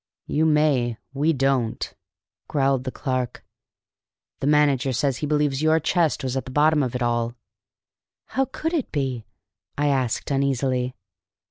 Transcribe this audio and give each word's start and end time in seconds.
"You 0.25 0.47
may; 0.47 0.97
we 1.13 1.31
don't," 1.31 1.93
growled 2.47 2.85
the 2.85 2.91
clerk. 2.91 3.45
"The 4.39 4.47
manager 4.47 4.93
says 4.93 5.17
he 5.17 5.27
believes 5.27 5.61
your 5.61 5.79
chest 5.79 6.23
was 6.23 6.35
at 6.35 6.45
the 6.45 6.49
bottom 6.51 6.81
of 6.81 6.95
it 6.95 7.03
all." 7.03 7.35
"How 8.29 8.45
could 8.45 8.73
it 8.73 8.91
be?" 8.91 9.27
I 9.77 9.89
asked 9.89 10.31
uneasily. 10.31 10.95